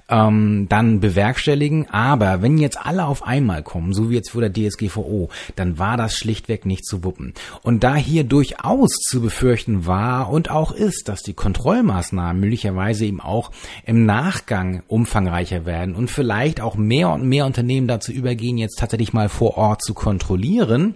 ähm, 0.09 0.67
dann 0.69 0.99
bewerkstelligen. 1.01 1.89
Aber 1.91 2.43
wenn 2.43 2.59
jetzt 2.59 2.79
alle 2.85 3.07
auf 3.07 3.25
einmal 3.25 3.63
kommen, 3.63 3.93
so 3.93 4.11
wie 4.11 4.15
jetzt 4.15 4.31
vor 4.31 4.41
der 4.41 4.53
DSGVO, 4.53 5.29
dann 5.55 5.79
war 5.79 5.97
das 5.97 6.17
schlichtweg 6.17 6.67
nicht 6.67 6.85
zu 6.85 7.05
wuppen. 7.05 7.33
Und 7.63 7.85
da 7.85 7.95
hier 7.95 8.25
durchaus 8.25 8.91
zu 9.09 9.21
befürchten 9.21 9.87
war 9.87 10.31
und 10.31 10.51
auch 10.51 10.73
ist, 10.73 11.09
dass 11.09 11.23
die 11.23 11.35
Kontrollmaßnahmen 11.35 12.41
möglicherweise 12.41 13.05
eben 13.05 13.21
auch 13.21 13.53
im 13.85 14.05
Nachgang 14.05 14.83
umfangreicher 14.89 15.65
werden 15.65 15.95
und 15.95 16.11
vielleicht 16.11 16.61
auch 16.61 16.75
mehr 16.75 17.11
und 17.11 17.25
mehr 17.29 17.47
Unternehmen 17.47 17.87
dazu 17.87 18.11
übergehen, 18.11 18.59
jetzt 18.59 18.79
tatsächlich 18.79 19.13
mal 19.13 19.29
vor 19.29 19.44
vor 19.45 19.59
Ort 19.59 19.83
zu 19.83 19.93
kontrollieren 19.93 20.95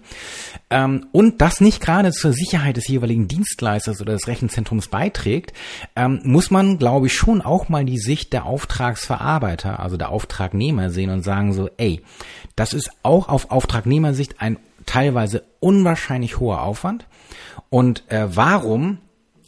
ähm, 0.70 1.04
und 1.12 1.42
das 1.42 1.60
nicht 1.60 1.82
gerade 1.82 2.12
zur 2.12 2.32
Sicherheit 2.32 2.78
des 2.78 2.88
jeweiligen 2.88 3.28
Dienstleisters 3.28 4.00
oder 4.00 4.14
des 4.14 4.26
Rechenzentrums 4.26 4.88
beiträgt, 4.88 5.52
ähm, 5.96 6.20
muss 6.24 6.50
man, 6.50 6.78
glaube 6.78 7.08
ich, 7.08 7.12
schon 7.12 7.42
auch 7.42 7.68
mal 7.68 7.84
die 7.84 7.98
Sicht 7.98 8.32
der 8.32 8.46
Auftragsverarbeiter, 8.46 9.80
also 9.80 9.98
der 9.98 10.08
Auftragnehmer 10.08 10.88
sehen 10.88 11.10
und 11.10 11.24
sagen 11.24 11.52
so, 11.52 11.68
ey, 11.76 12.00
das 12.56 12.72
ist 12.72 12.90
auch 13.02 13.28
auf 13.28 13.50
Auftragnehmersicht 13.50 14.36
ein 14.38 14.56
teilweise 14.86 15.44
unwahrscheinlich 15.60 16.40
hoher 16.40 16.62
Aufwand. 16.62 17.06
Und 17.68 18.10
äh, 18.10 18.34
warum 18.34 18.96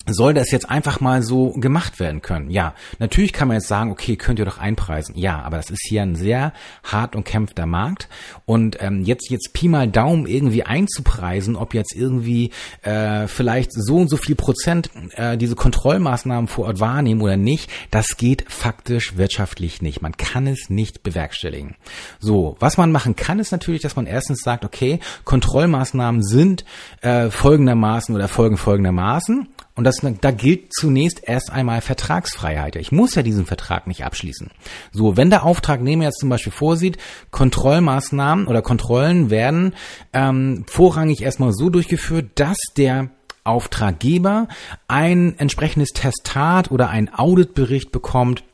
soll 0.07 0.35
das 0.35 0.50
jetzt 0.50 0.69
einfach 0.69 1.00
mal 1.00 1.23
so 1.23 1.50
gemacht 1.52 2.00
werden 2.00 2.23
können? 2.23 2.50
Ja, 2.50 2.75
natürlich 2.99 3.33
kann 3.33 3.49
man 3.49 3.57
jetzt 3.57 3.69
sagen, 3.69 3.90
okay, 3.90 4.16
könnt 4.16 4.38
ihr 4.38 4.45
doch 4.45 4.59
einpreisen. 4.59 5.16
Ja, 5.16 5.42
aber 5.42 5.57
das 5.59 5.71
ist 5.71 5.87
hier 5.87 6.02
ein 6.02 6.14
sehr 6.14 6.52
hart 6.83 7.14
und 7.14 7.25
kämpfter 7.25 7.66
Markt 7.66 8.09
und 8.47 8.78
ähm, 8.80 9.02
jetzt 9.02 9.30
jetzt 9.30 9.52
Pi 9.52 9.69
mal 9.69 9.88
Daumen 9.88 10.26
irgendwie 10.26 10.62
einzupreisen, 10.62 11.57
ob 11.57 11.75
jetzt 11.75 11.95
irgendwie 11.95 12.50
äh, 12.83 13.26
vielleicht 13.26 13.73
so 13.73 13.99
und 13.99 14.09
so 14.09 14.16
viel 14.16 14.35
Prozent 14.35 14.90
äh, 15.16 15.37
diese 15.37 15.54
Kontrollmaßnahmen 15.54 16.49
vor 16.49 16.66
Ort 16.66 16.80
wahrnehmen 16.80 17.21
oder 17.21 17.37
nicht, 17.37 17.71
das 17.90 18.16
geht 18.16 18.45
faktisch 18.49 19.16
wirtschaftlich 19.16 19.83
nicht. 19.83 20.02
Man 20.02 20.16
kann 20.16 20.47
es 20.47 20.71
nicht 20.71 21.02
bewerkstelligen. 21.02 21.76
So, 22.19 22.57
was 22.59 22.76
man 22.76 22.90
machen 22.90 23.16
kann, 23.16 23.38
ist 23.38 23.52
natürlich, 23.52 23.83
dass 23.83 23.97
man 23.97 24.07
erstens 24.07 24.40
sagt, 24.40 24.64
okay, 24.64 25.00
Kontrollmaßnahmen 25.25 26.23
sind 26.23 26.64
äh, 27.02 27.30
folgendermaßen 27.30 28.14
oder 28.14 28.28
folgen 28.28 28.57
folgendermaßen 28.57 29.49
und 29.81 29.85
das, 29.85 29.97
da 30.21 30.31
gilt 30.31 30.75
zunächst 30.75 31.23
erst 31.27 31.51
einmal 31.51 31.81
Vertragsfreiheit. 31.81 32.77
Ich 32.77 32.93
muss 32.93 33.15
ja 33.15 33.23
diesen 33.23 33.47
Vertrag 33.47 33.87
nicht 33.87 34.05
abschließen. 34.05 34.51
So, 34.93 35.17
wenn 35.17 35.31
der 35.31 35.43
Auftragnehmer 35.43 36.05
jetzt 36.05 36.21
zum 36.21 36.29
Beispiel 36.29 36.53
vorsieht, 36.53 36.99
Kontrollmaßnahmen 37.31 38.47
oder 38.47 38.61
Kontrollen 38.61 39.31
werden 39.31 39.73
ähm, 40.13 40.67
vorrangig 40.69 41.23
erstmal 41.23 41.55
so 41.55 41.71
durchgeführt, 41.71 42.33
dass 42.35 42.59
der 42.77 43.09
Auftraggeber 43.43 44.49
ein 44.87 45.39
entsprechendes 45.39 45.93
Testat 45.95 46.71
oder 46.71 46.91
ein 46.91 47.15
Auditbericht 47.15 47.91
bekommt, 47.91 48.45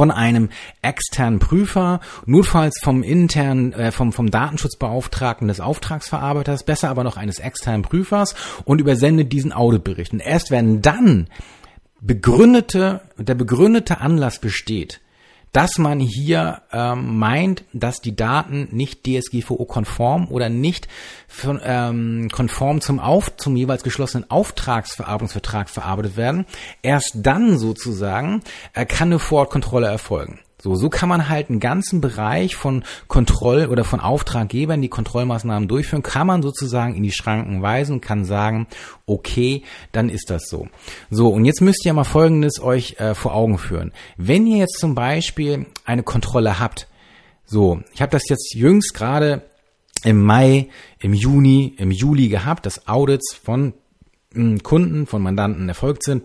von 0.00 0.10
einem 0.10 0.48
externen 0.80 1.40
Prüfer, 1.40 2.00
notfalls 2.24 2.80
vom 2.80 3.02
internen, 3.02 3.74
äh, 3.74 3.92
vom, 3.92 4.14
vom 4.14 4.30
Datenschutzbeauftragten 4.30 5.46
des 5.46 5.60
Auftragsverarbeiters, 5.60 6.64
besser 6.64 6.88
aber 6.88 7.04
noch 7.04 7.18
eines 7.18 7.38
externen 7.38 7.82
Prüfers 7.82 8.34
und 8.64 8.80
übersendet 8.80 9.30
diesen 9.30 9.52
Auditbericht. 9.52 10.14
Und 10.14 10.20
erst 10.20 10.50
wenn 10.50 10.80
dann 10.80 11.28
begründete, 12.00 13.02
der 13.18 13.34
begründete 13.34 14.00
Anlass 14.00 14.40
besteht, 14.40 15.02
dass 15.52 15.78
man 15.78 16.00
hier 16.00 16.62
ähm, 16.72 17.18
meint, 17.18 17.64
dass 17.72 18.00
die 18.00 18.14
Daten 18.14 18.68
nicht 18.70 19.06
DSGVO-konform 19.06 20.28
oder 20.28 20.48
nicht 20.48 20.88
von, 21.28 21.60
ähm, 21.64 22.28
konform 22.32 22.80
zum, 22.80 23.00
auf, 23.00 23.36
zum 23.36 23.56
jeweils 23.56 23.82
geschlossenen 23.82 24.30
Auftragsverarbeitungsvertrag 24.30 25.68
verarbeitet 25.68 26.16
werden. 26.16 26.46
Erst 26.82 27.12
dann 27.14 27.58
sozusagen 27.58 28.42
äh, 28.74 28.86
kann 28.86 29.08
eine 29.08 29.18
Vorortkontrolle 29.18 29.88
erfolgen. 29.88 30.40
So, 30.62 30.74
so 30.74 30.90
kann 30.90 31.08
man 31.08 31.28
halt 31.28 31.48
einen 31.48 31.60
ganzen 31.60 32.00
Bereich 32.00 32.54
von 32.54 32.84
Kontroll- 33.08 33.66
oder 33.66 33.84
von 33.84 34.00
Auftraggebern, 34.00 34.82
die 34.82 34.88
Kontrollmaßnahmen 34.88 35.68
durchführen, 35.68 36.02
kann 36.02 36.26
man 36.26 36.42
sozusagen 36.42 36.94
in 36.94 37.02
die 37.02 37.12
Schranken 37.12 37.62
weisen, 37.62 38.00
kann 38.00 38.24
sagen, 38.24 38.66
okay, 39.06 39.62
dann 39.92 40.10
ist 40.10 40.28
das 40.28 40.48
so. 40.48 40.68
So, 41.10 41.28
und 41.28 41.44
jetzt 41.44 41.62
müsst 41.62 41.84
ihr 41.86 41.92
mal 41.94 42.04
Folgendes 42.04 42.60
euch 42.60 42.96
äh, 42.98 43.14
vor 43.14 43.34
Augen 43.34 43.58
führen. 43.58 43.92
Wenn 44.16 44.46
ihr 44.46 44.58
jetzt 44.58 44.78
zum 44.78 44.94
Beispiel 44.94 45.66
eine 45.84 46.02
Kontrolle 46.02 46.60
habt, 46.60 46.88
so, 47.44 47.82
ich 47.94 48.02
habe 48.02 48.12
das 48.12 48.28
jetzt 48.28 48.54
jüngst 48.54 48.94
gerade 48.94 49.42
im 50.04 50.22
Mai, 50.22 50.68
im 50.98 51.14
Juni, 51.14 51.74
im 51.78 51.90
Juli 51.90 52.28
gehabt, 52.28 52.66
dass 52.66 52.86
Audits 52.86 53.34
von 53.34 53.72
hm, 54.32 54.62
Kunden, 54.62 55.06
von 55.06 55.22
Mandanten 55.22 55.68
erfolgt 55.68 56.04
sind 56.04 56.22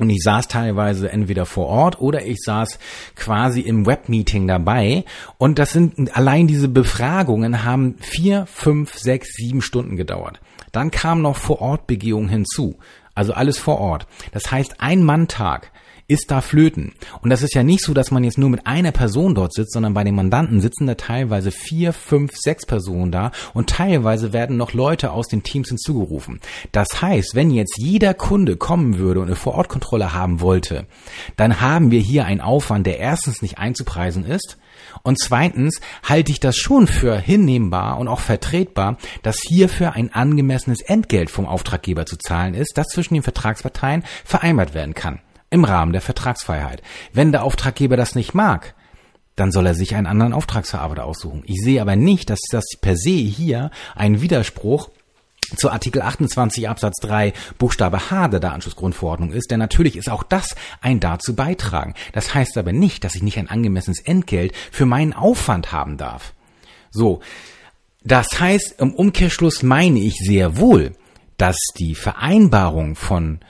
und 0.00 0.10
ich 0.10 0.22
saß 0.22 0.48
teilweise 0.48 1.10
entweder 1.10 1.46
vor 1.46 1.66
Ort 1.66 2.00
oder 2.00 2.24
ich 2.24 2.38
saß 2.44 2.78
quasi 3.16 3.60
im 3.60 3.86
Webmeeting 3.86 4.46
dabei. 4.46 5.04
Und 5.38 5.58
das 5.58 5.72
sind, 5.72 6.16
allein 6.16 6.46
diese 6.46 6.68
Befragungen 6.68 7.64
haben 7.64 7.96
vier, 8.00 8.46
fünf, 8.46 8.98
sechs, 8.98 9.34
sieben 9.34 9.62
Stunden 9.62 9.96
gedauert. 9.96 10.40
Dann 10.72 10.90
kam 10.90 11.22
noch 11.22 11.36
vor 11.36 11.60
Ort 11.60 11.86
Begehung 11.86 12.28
hinzu. 12.28 12.78
Also 13.14 13.32
alles 13.32 13.58
vor 13.58 13.78
Ort. 13.78 14.06
Das 14.32 14.50
heißt, 14.50 14.76
ein 14.80 15.02
Manntag 15.02 15.70
ist 16.10 16.32
da 16.32 16.40
flöten. 16.40 16.92
Und 17.22 17.30
das 17.30 17.42
ist 17.42 17.54
ja 17.54 17.62
nicht 17.62 17.84
so, 17.84 17.94
dass 17.94 18.10
man 18.10 18.24
jetzt 18.24 18.36
nur 18.36 18.50
mit 18.50 18.66
einer 18.66 18.90
Person 18.90 19.36
dort 19.36 19.54
sitzt, 19.54 19.72
sondern 19.72 19.94
bei 19.94 20.02
den 20.02 20.16
Mandanten 20.16 20.60
sitzen 20.60 20.88
da 20.88 20.96
teilweise 20.96 21.52
vier, 21.52 21.92
fünf, 21.92 22.32
sechs 22.34 22.66
Personen 22.66 23.12
da 23.12 23.30
und 23.54 23.70
teilweise 23.70 24.32
werden 24.32 24.56
noch 24.56 24.72
Leute 24.72 25.12
aus 25.12 25.28
den 25.28 25.44
Teams 25.44 25.68
hinzugerufen. 25.68 26.40
Das 26.72 27.00
heißt, 27.00 27.36
wenn 27.36 27.52
jetzt 27.52 27.76
jeder 27.78 28.12
Kunde 28.14 28.56
kommen 28.56 28.98
würde 28.98 29.20
und 29.20 29.26
eine 29.26 29.36
Vorortkontrolle 29.36 30.12
haben 30.12 30.40
wollte, 30.40 30.86
dann 31.36 31.60
haben 31.60 31.92
wir 31.92 32.00
hier 32.00 32.24
einen 32.24 32.40
Aufwand, 32.40 32.88
der 32.88 32.98
erstens 32.98 33.40
nicht 33.40 33.58
einzupreisen 33.58 34.24
ist 34.24 34.58
und 35.04 35.16
zweitens 35.20 35.80
halte 36.02 36.32
ich 36.32 36.40
das 36.40 36.56
schon 36.56 36.88
für 36.88 37.16
hinnehmbar 37.18 37.98
und 37.98 38.08
auch 38.08 38.20
vertretbar, 38.20 38.98
dass 39.22 39.38
hierfür 39.46 39.92
ein 39.92 40.12
angemessenes 40.12 40.80
Entgelt 40.80 41.30
vom 41.30 41.46
Auftraggeber 41.46 42.04
zu 42.04 42.16
zahlen 42.16 42.54
ist, 42.54 42.76
das 42.76 42.88
zwischen 42.88 43.14
den 43.14 43.22
Vertragsparteien 43.22 44.02
vereinbart 44.24 44.74
werden 44.74 44.94
kann 44.94 45.20
im 45.50 45.64
Rahmen 45.64 45.92
der 45.92 46.00
Vertragsfreiheit. 46.00 46.82
Wenn 47.12 47.32
der 47.32 47.44
Auftraggeber 47.44 47.96
das 47.96 48.14
nicht 48.14 48.34
mag, 48.34 48.74
dann 49.36 49.52
soll 49.52 49.66
er 49.66 49.74
sich 49.74 49.94
einen 49.94 50.06
anderen 50.06 50.32
Auftragsverarbeiter 50.32 51.04
aussuchen. 51.04 51.42
Ich 51.46 51.56
sehe 51.62 51.80
aber 51.80 51.96
nicht, 51.96 52.30
dass 52.30 52.40
das 52.50 52.64
per 52.80 52.96
se 52.96 53.10
hier 53.10 53.70
ein 53.94 54.20
Widerspruch 54.20 54.90
zu 55.56 55.70
Artikel 55.70 56.02
28 56.02 56.68
Absatz 56.68 56.96
3 57.00 57.32
Buchstabe 57.58 58.10
H 58.10 58.28
der 58.28 58.40
Datenschutzgrundverordnung 58.40 59.32
ist, 59.32 59.50
denn 59.50 59.58
natürlich 59.58 59.96
ist 59.96 60.08
auch 60.08 60.22
das 60.22 60.54
ein 60.80 61.00
dazu 61.00 61.34
beitragen. 61.34 61.94
Das 62.12 62.34
heißt 62.34 62.56
aber 62.58 62.72
nicht, 62.72 63.02
dass 63.04 63.14
ich 63.14 63.22
nicht 63.22 63.38
ein 63.38 63.48
angemessenes 63.48 64.00
Entgelt 64.00 64.52
für 64.70 64.86
meinen 64.86 65.12
Aufwand 65.12 65.72
haben 65.72 65.96
darf. 65.96 66.34
So. 66.90 67.20
Das 68.02 68.40
heißt, 68.40 68.76
im 68.78 68.94
Umkehrschluss 68.94 69.62
meine 69.62 69.98
ich 69.98 70.16
sehr 70.16 70.56
wohl, 70.56 70.92
dass 71.36 71.56
die 71.78 71.94
Vereinbarung 71.94 72.96
von 72.96 73.40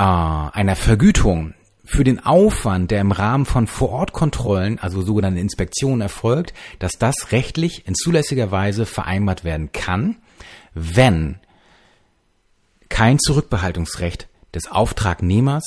äh, 0.00 0.02
einer 0.02 0.76
Vergütung 0.76 1.52
für 1.84 2.04
den 2.04 2.24
Aufwand, 2.24 2.90
der 2.90 3.02
im 3.02 3.12
Rahmen 3.12 3.44
von 3.44 3.66
Vorortkontrollen, 3.66 4.78
also 4.78 5.02
sogenannten 5.02 5.38
Inspektionen 5.38 6.00
erfolgt, 6.00 6.54
dass 6.78 6.92
das 6.92 7.32
rechtlich 7.32 7.86
in 7.86 7.94
zulässiger 7.94 8.50
Weise 8.50 8.86
vereinbart 8.86 9.44
werden 9.44 9.72
kann, 9.72 10.16
wenn 10.72 11.38
kein 12.88 13.18
Zurückbehaltungsrecht 13.18 14.28
des 14.54 14.70
Auftragnehmers 14.70 15.64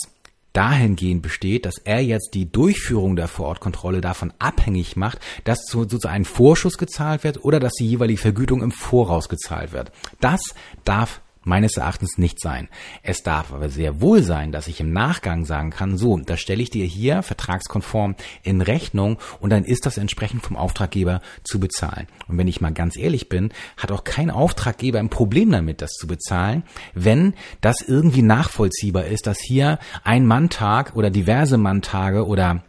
dahingehend 0.54 1.22
besteht, 1.22 1.66
dass 1.66 1.78
er 1.78 2.04
jetzt 2.04 2.32
die 2.34 2.52
Durchführung 2.52 3.16
der 3.16 3.28
Vorortkontrolle 3.28 4.02
davon 4.02 4.34
abhängig 4.40 4.96
macht, 4.96 5.20
dass 5.44 5.66
sozusagen 5.66 6.16
ein 6.16 6.26
Vorschuss 6.26 6.78
gezahlt 6.78 7.24
wird 7.24 7.44
oder 7.44 7.60
dass 7.60 7.74
die 7.74 7.88
jeweilige 7.88 8.22
Vergütung 8.22 8.62
im 8.62 8.72
Voraus 8.72 9.30
gezahlt 9.30 9.74
wird. 9.74 9.92
Das 10.20 10.42
darf 10.86 11.22
meines 11.44 11.78
Erachtens 11.78 12.18
nicht 12.18 12.40
sein. 12.40 12.70
Es 13.02 13.24
darf 13.24 13.54
aber 13.54 13.70
sehr 13.70 14.02
wohl 14.02 14.24
sein, 14.24 14.52
dass 14.52 14.68
ich 14.68 14.80
im 14.80 14.92
Nachgang 14.92 15.46
sagen 15.46 15.72
kann, 15.72 15.98
so, 15.98 16.18
das 16.18 16.40
stelle 16.40 16.62
ich 16.62 16.70
dir 16.70 16.86
hier 16.86 17.24
vertragskonform 17.24 18.16
in 18.44 18.62
Rechnung 18.62 19.20
und 19.40 19.50
dann 19.50 19.66
ist 19.66 19.86
das 19.86 19.98
entsprechend 19.98 20.44
vom 20.44 20.58
Auftraggeber 20.58 21.22
zu 21.44 21.60
bezahlen. 21.60 22.08
Und 22.28 22.38
wenn 22.38 22.48
ich 22.48 22.62
mal 22.62 22.74
ganz 22.74 22.98
ehrlich 22.98 23.30
bin, 23.30 23.52
hat 23.78 23.92
auch 23.92 24.04
kein 24.04 24.30
Auftraggeber 24.30 25.00
ein 25.00 25.10
Problem 25.10 25.52
damit, 25.52 25.82
das 25.82 25.92
zu 25.92 26.08
bezahlen, 26.08 26.64
wenn 26.94 27.34
das 27.62 27.82
irgendwie 27.82 28.22
nachvollziehbar 28.22 29.06
ist, 29.06 29.28
dass 29.28 29.40
hier 29.40 29.80
ein 30.04 30.26
Manntag 30.26 30.96
oder 30.96 31.10
diverse 31.10 31.58
Manntage 31.58 32.26
oder 32.26 32.64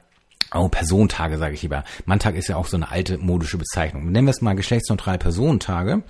Oh, 0.56 0.68
Personentage 0.68 1.36
sage 1.36 1.54
ich 1.54 1.62
lieber. 1.62 1.82
Manntag 2.04 2.36
ist 2.36 2.46
ja 2.46 2.54
auch 2.54 2.68
so 2.68 2.76
eine 2.76 2.88
alte 2.88 3.18
modische 3.18 3.58
Bezeichnung. 3.58 4.12
Nennen 4.12 4.28
wir 4.28 4.30
es 4.30 4.40
mal 4.40 4.54
geschlechtsneutrale 4.54 5.18
Personentage, 5.18 6.04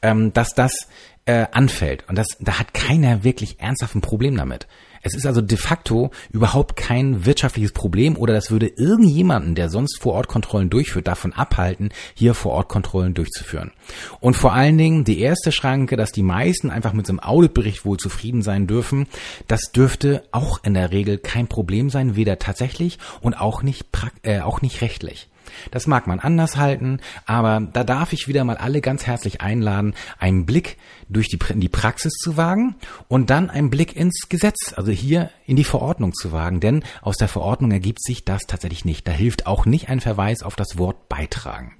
ähm, 0.00 0.32
dass 0.32 0.54
das 0.54 0.86
äh, 1.30 1.46
anfällt. 1.52 2.02
Und 2.08 2.18
das, 2.18 2.26
da 2.40 2.58
hat 2.58 2.74
keiner 2.74 3.22
wirklich 3.22 3.60
ernsthaft 3.60 3.94
ein 3.94 4.00
Problem 4.00 4.36
damit. 4.36 4.66
Es 5.02 5.14
ist 5.14 5.26
also 5.26 5.40
de 5.40 5.56
facto 5.56 6.10
überhaupt 6.30 6.74
kein 6.74 7.24
wirtschaftliches 7.24 7.72
Problem 7.72 8.16
oder 8.16 8.34
das 8.34 8.50
würde 8.50 8.66
irgendjemanden, 8.66 9.54
der 9.54 9.70
sonst 9.70 9.98
vor 10.00 10.14
Ort 10.14 10.26
Kontrollen 10.26 10.70
durchführt, 10.70 11.06
davon 11.06 11.32
abhalten, 11.32 11.90
hier 12.14 12.34
vor 12.34 12.52
Ort 12.52 12.68
Kontrollen 12.68 13.14
durchzuführen. 13.14 13.70
Und 14.18 14.34
vor 14.34 14.52
allen 14.52 14.76
Dingen 14.76 15.04
die 15.04 15.20
erste 15.20 15.52
Schranke, 15.52 15.96
dass 15.96 16.10
die 16.10 16.24
meisten 16.24 16.68
einfach 16.68 16.92
mit 16.94 17.06
so 17.06 17.12
einem 17.12 17.20
Auditbericht 17.20 17.84
wohl 17.84 17.96
zufrieden 17.96 18.42
sein 18.42 18.66
dürfen, 18.66 19.06
das 19.46 19.70
dürfte 19.72 20.24
auch 20.32 20.64
in 20.64 20.74
der 20.74 20.90
Regel 20.90 21.16
kein 21.16 21.46
Problem 21.46 21.90
sein, 21.90 22.16
weder 22.16 22.40
tatsächlich 22.40 22.98
und 23.20 23.34
auch 23.34 23.62
nicht, 23.62 23.86
äh, 24.22 24.40
auch 24.40 24.62
nicht 24.62 24.82
rechtlich. 24.82 25.28
Das 25.70 25.86
mag 25.86 26.06
man 26.06 26.20
anders 26.20 26.56
halten, 26.56 27.00
aber 27.26 27.60
da 27.72 27.84
darf 27.84 28.12
ich 28.12 28.28
wieder 28.28 28.44
mal 28.44 28.56
alle 28.56 28.80
ganz 28.80 29.06
herzlich 29.06 29.40
einladen, 29.40 29.94
einen 30.18 30.46
Blick 30.46 30.76
durch 31.08 31.28
die, 31.28 31.38
in 31.50 31.60
die 31.60 31.68
Praxis 31.68 32.12
zu 32.14 32.36
wagen 32.36 32.76
und 33.08 33.30
dann 33.30 33.50
einen 33.50 33.70
Blick 33.70 33.96
ins 33.96 34.28
Gesetz, 34.28 34.72
also 34.76 34.92
hier 34.92 35.30
in 35.46 35.56
die 35.56 35.64
Verordnung 35.64 36.14
zu 36.14 36.32
wagen, 36.32 36.60
denn 36.60 36.84
aus 37.02 37.16
der 37.16 37.28
Verordnung 37.28 37.72
ergibt 37.72 38.02
sich 38.02 38.24
das 38.24 38.42
tatsächlich 38.46 38.84
nicht. 38.84 39.06
Da 39.06 39.12
hilft 39.12 39.46
auch 39.46 39.66
nicht 39.66 39.88
ein 39.88 40.00
Verweis 40.00 40.42
auf 40.42 40.56
das 40.56 40.78
Wort 40.78 41.08
beitragen. 41.08 41.76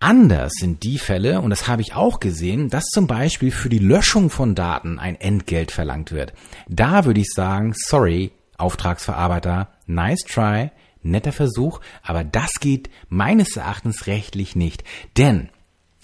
Anders 0.00 0.52
sind 0.60 0.84
die 0.84 0.98
Fälle, 0.98 1.40
und 1.40 1.50
das 1.50 1.66
habe 1.66 1.82
ich 1.82 1.94
auch 1.94 2.20
gesehen, 2.20 2.70
dass 2.70 2.84
zum 2.84 3.08
Beispiel 3.08 3.50
für 3.50 3.68
die 3.68 3.80
Löschung 3.80 4.30
von 4.30 4.54
Daten 4.54 5.00
ein 5.00 5.20
Entgelt 5.20 5.72
verlangt 5.72 6.12
wird. 6.12 6.34
Da 6.68 7.04
würde 7.04 7.20
ich 7.20 7.32
sagen, 7.34 7.74
sorry, 7.74 8.30
Auftragsverarbeiter, 8.58 9.68
nice 9.86 10.22
try, 10.24 10.70
netter 11.02 11.32
Versuch, 11.32 11.80
aber 12.02 12.24
das 12.24 12.52
geht 12.60 12.90
meines 13.08 13.56
Erachtens 13.56 14.06
rechtlich 14.06 14.56
nicht. 14.56 14.84
Denn 15.16 15.50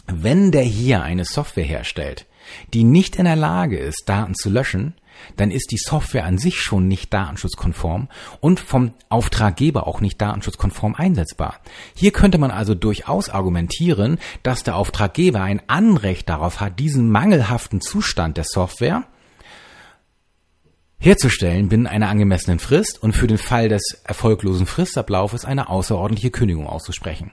wenn 0.06 0.52
der 0.52 0.62
hier 0.62 1.02
eine 1.02 1.24
Software 1.24 1.64
herstellt, 1.64 2.26
die 2.72 2.84
nicht 2.84 3.16
in 3.16 3.24
der 3.24 3.36
Lage 3.36 3.78
ist, 3.78 4.04
Daten 4.06 4.34
zu 4.34 4.50
löschen, 4.50 4.94
dann 5.36 5.50
ist 5.50 5.70
die 5.70 5.78
Software 5.78 6.24
an 6.24 6.38
sich 6.38 6.60
schon 6.60 6.88
nicht 6.88 7.14
datenschutzkonform 7.14 8.08
und 8.40 8.60
vom 8.60 8.92
Auftraggeber 9.08 9.86
auch 9.86 10.00
nicht 10.00 10.20
datenschutzkonform 10.20 10.94
einsetzbar. 10.94 11.60
Hier 11.94 12.10
könnte 12.10 12.38
man 12.38 12.50
also 12.50 12.74
durchaus 12.74 13.30
argumentieren, 13.30 14.18
dass 14.42 14.64
der 14.64 14.76
Auftraggeber 14.76 15.40
ein 15.40 15.62
Anrecht 15.68 16.28
darauf 16.28 16.60
hat, 16.60 16.78
diesen 16.78 17.10
mangelhaften 17.10 17.80
Zustand 17.80 18.36
der 18.36 18.44
Software 18.44 19.04
herzustellen 20.98 21.68
binnen 21.68 21.86
einer 21.86 22.08
angemessenen 22.08 22.58
Frist 22.58 23.02
und 23.02 23.12
für 23.12 23.26
den 23.26 23.38
Fall 23.38 23.68
des 23.68 24.02
erfolglosen 24.04 24.66
Fristablaufes 24.66 25.44
eine 25.44 25.68
außerordentliche 25.68 26.30
Kündigung 26.30 26.66
auszusprechen. 26.66 27.32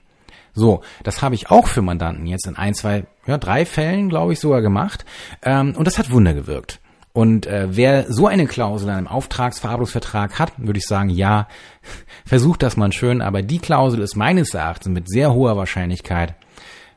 So, 0.54 0.82
das 1.02 1.22
habe 1.22 1.34
ich 1.34 1.50
auch 1.50 1.66
für 1.66 1.82
Mandanten 1.82 2.26
jetzt 2.26 2.46
in 2.46 2.56
ein, 2.56 2.74
zwei, 2.74 3.06
ja, 3.26 3.38
drei 3.38 3.64
Fällen, 3.64 4.08
glaube 4.08 4.34
ich, 4.34 4.40
sogar 4.40 4.60
gemacht. 4.60 5.04
Ähm, 5.42 5.74
und 5.76 5.86
das 5.86 5.98
hat 5.98 6.10
Wunder 6.10 6.34
gewirkt. 6.34 6.80
Und 7.14 7.46
äh, 7.46 7.68
wer 7.70 8.10
so 8.10 8.26
eine 8.26 8.46
Klausel 8.46 8.88
in 8.88 8.94
einem 8.94 9.06
Auftragsverarbeitungsvertrag 9.06 10.38
hat, 10.38 10.52
würde 10.56 10.78
ich 10.78 10.86
sagen, 10.86 11.10
ja, 11.10 11.48
versucht 12.26 12.62
das 12.62 12.76
mal 12.76 12.92
schön, 12.92 13.20
aber 13.20 13.42
die 13.42 13.58
Klausel 13.58 14.00
ist 14.00 14.16
meines 14.16 14.54
Erachtens 14.54 14.92
mit 14.92 15.08
sehr 15.08 15.32
hoher 15.32 15.56
Wahrscheinlichkeit, 15.56 16.34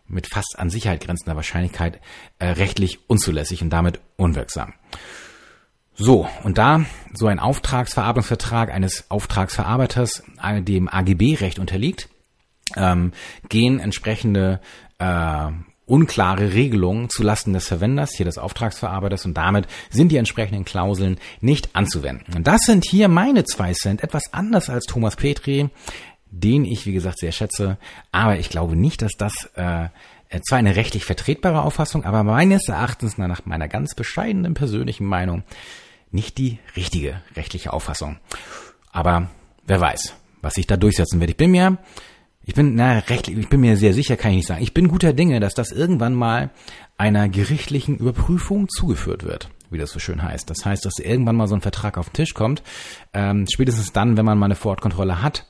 mit 0.08 0.28
fast 0.28 0.56
an 0.58 0.70
Sicherheit 0.70 1.02
grenzender 1.04 1.36
Wahrscheinlichkeit, 1.36 2.00
äh, 2.40 2.48
rechtlich 2.48 3.10
unzulässig 3.10 3.62
und 3.62 3.72
damit 3.72 4.00
unwirksam. 4.18 4.74
So, 5.96 6.28
und 6.44 6.58
da 6.58 6.86
so 7.14 7.28
ein 7.28 7.40
Auftragsverarbeitungsvertrag 7.40 8.72
eines 8.74 9.10
Auftragsverarbeiters 9.10 10.24
dem 10.60 10.90
AGB-Recht 10.90 11.60
unterliegt, 11.60 12.10
ähm, 12.76 13.14
gehen 13.48 13.80
entsprechende 13.80 14.60
äh, 14.98 15.48
unklare 15.86 16.54
Regelungen 16.54 17.10
zulasten 17.10 17.54
des 17.54 17.68
Verwenders, 17.68 18.12
hier 18.16 18.26
des 18.26 18.38
Auftragsverarbeiters 18.38 19.26
und 19.26 19.36
damit 19.36 19.68
sind 19.90 20.12
die 20.12 20.18
entsprechenden 20.18 20.66
Klauseln 20.66 21.18
nicht 21.42 21.70
anzuwenden. 21.76 22.36
Und 22.36 22.48
das 22.48 22.62
sind 22.66 22.86
hier 22.86 23.08
meine 23.08 23.46
zwei 23.46 23.74
Cent, 23.74 24.04
etwas 24.04 24.34
anders 24.34 24.70
als 24.70 24.86
Thomas 24.86 25.16
Petri 25.16 25.70
den 26.36 26.66
ich, 26.66 26.86
wie 26.86 26.94
gesagt, 26.94 27.20
sehr 27.20 27.32
schätze. 27.32 27.78
Aber 28.12 28.38
ich 28.38 28.50
glaube 28.50 28.76
nicht, 28.76 29.02
dass 29.02 29.14
das 29.18 29.34
äh, 29.56 29.88
zwar 30.48 30.58
eine 30.58 30.76
rechtlich 30.76 31.06
vertretbare 31.06 31.62
Auffassung, 31.62 32.04
aber 32.04 32.24
meines 32.24 32.68
Erachtens 32.68 33.18
nach 33.18 33.46
meiner 33.46 33.68
ganz 33.68 33.96
bescheidenen 33.96 34.54
persönlichen 34.54 35.06
Meinung 35.06 35.44
nicht 36.12 36.38
die 36.38 36.60
richtige 36.76 37.22
rechtliche 37.36 37.74
Auffassung. 37.74 38.18
Aber 38.92 39.30
wer 39.66 39.82
weiß, 39.82 40.14
was 40.42 40.56
sich 40.56 40.68
da 40.68 40.78
durchsetzen 40.78 41.20
wird. 41.20 41.32
Ich 41.32 41.38
bin 41.38 41.52
mir, 41.52 41.78
ich 42.46 42.54
bin, 42.54 42.76
na, 42.76 43.00
rechtlich, 43.00 43.38
ich 43.38 43.50
bin 43.50 43.62
mir 43.62 43.78
sehr 43.78 43.94
sicher, 43.94 44.16
kann 44.16 44.32
ich 44.32 44.38
nicht 44.38 44.48
sagen. 44.48 44.64
Ich 44.64 44.74
bin 44.74 44.88
guter 44.88 45.14
Dinge, 45.14 45.40
dass 45.40 45.54
das 45.54 45.72
irgendwann 45.72 46.14
mal 46.14 46.52
einer 46.98 47.28
gerichtlichen 47.28 47.98
Überprüfung 47.98 48.70
zugeführt 48.70 49.24
wird 49.24 49.50
wie 49.70 49.78
das 49.78 49.92
so 49.92 50.00
schön 50.00 50.24
heißt. 50.24 50.50
Das 50.50 50.66
heißt, 50.66 50.86
dass 50.86 51.00
irgendwann 51.00 51.36
mal 51.36 51.48
so 51.48 51.56
ein 51.56 51.62
Vertrag 51.62 51.98
auf 51.98 52.10
den 52.10 52.14
Tisch 52.14 52.34
kommt, 52.34 52.64
ähm, 53.14 53.46
spätestens 53.52 53.92
dann, 53.92 54.18
wenn 54.18 54.26
man 54.26 54.38
mal 54.38 54.46
eine 54.46 54.56
Vorortkontrolle 54.56 55.22
hat, 55.22 55.46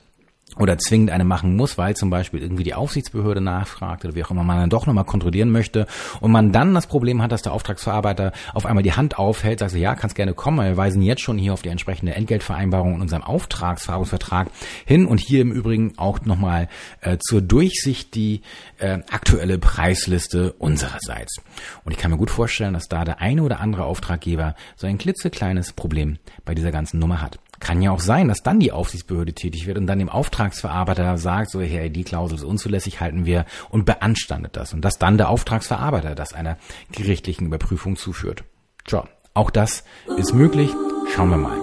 oder 0.58 0.78
zwingend 0.78 1.10
eine 1.10 1.24
machen 1.24 1.56
muss, 1.56 1.76
weil 1.76 1.96
zum 1.96 2.08
Beispiel 2.08 2.40
irgendwie 2.40 2.62
die 2.62 2.74
Aufsichtsbehörde 2.74 3.40
nachfragt 3.40 4.04
oder 4.04 4.14
wie 4.14 4.24
auch 4.24 4.30
immer 4.30 4.44
man 4.44 4.58
dann 4.58 4.70
doch 4.70 4.86
nochmal 4.86 5.04
kontrollieren 5.04 5.50
möchte 5.50 5.86
und 6.20 6.30
man 6.30 6.52
dann 6.52 6.72
das 6.72 6.86
Problem 6.86 7.20
hat, 7.20 7.32
dass 7.32 7.42
der 7.42 7.52
Auftragsverarbeiter 7.52 8.32
auf 8.54 8.64
einmal 8.64 8.82
die 8.82 8.92
Hand 8.92 9.18
aufhält, 9.18 9.58
sagt 9.58 9.72
so, 9.72 9.76
ja, 9.78 9.94
kannst 9.94 10.14
gerne 10.14 10.34
kommen, 10.34 10.64
wir 10.64 10.76
weisen 10.76 11.02
jetzt 11.02 11.20
schon 11.20 11.36
hier 11.36 11.52
auf 11.52 11.62
die 11.62 11.68
entsprechende 11.68 12.14
Entgeltvereinbarung 12.14 12.94
in 12.94 13.00
unserem 13.00 13.22
Auftragsverarbeitungsvertrag 13.22 14.48
hin 14.86 15.06
und 15.06 15.18
hier 15.18 15.42
im 15.42 15.52
Übrigen 15.52 15.94
auch 15.98 16.20
nochmal 16.22 16.68
äh, 17.00 17.18
zur 17.18 17.42
Durchsicht 17.42 18.14
die 18.14 18.40
äh, 18.78 19.00
aktuelle 19.10 19.58
Preisliste 19.58 20.52
unsererseits. 20.52 21.40
Und 21.84 21.92
ich 21.92 21.98
kann 21.98 22.10
mir 22.10 22.18
gut 22.18 22.30
vorstellen, 22.30 22.74
dass 22.74 22.88
da 22.88 23.04
der 23.04 23.20
eine 23.20 23.42
oder 23.42 23.60
andere 23.60 23.84
Auftraggeber 23.84 24.54
so 24.76 24.86
ein 24.86 24.96
klitzekleines 24.96 25.72
Problem 25.72 26.18
bei 26.44 26.54
dieser 26.54 26.70
ganzen 26.70 26.98
Nummer 26.98 27.20
hat. 27.20 27.38
Kann 27.60 27.82
ja 27.82 27.90
auch 27.90 28.00
sein, 28.00 28.28
dass 28.28 28.42
dann 28.42 28.60
die 28.60 28.72
Aufsichtsbehörde 28.72 29.32
tätig 29.32 29.66
wird 29.66 29.78
und 29.78 29.86
dann 29.86 29.98
dem 29.98 30.08
Auftragsverarbeiter 30.08 31.18
sagt, 31.18 31.50
so, 31.50 31.60
hey, 31.60 31.90
die 31.90 32.04
Klausel 32.04 32.36
ist 32.36 32.44
unzulässig, 32.44 33.00
halten 33.00 33.26
wir 33.26 33.44
und 33.70 33.84
beanstandet 33.84 34.56
das. 34.56 34.72
Und 34.72 34.84
dass 34.84 34.98
dann 34.98 35.18
der 35.18 35.28
Auftragsverarbeiter 35.28 36.14
das 36.14 36.32
einer 36.32 36.58
gerichtlichen 36.92 37.46
Überprüfung 37.46 37.96
zuführt. 37.96 38.44
Tja, 38.84 39.04
auch 39.34 39.50
das 39.50 39.84
ist 40.16 40.34
möglich. 40.34 40.70
Schauen 41.14 41.30
wir 41.30 41.36
mal. 41.36 41.58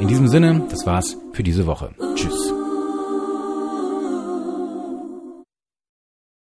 In 0.00 0.08
diesem 0.08 0.28
Sinne, 0.28 0.66
das 0.70 0.86
war's 0.86 1.16
für 1.32 1.42
diese 1.42 1.66
Woche. 1.66 1.94